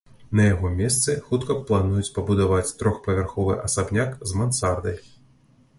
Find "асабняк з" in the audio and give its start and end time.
3.67-4.43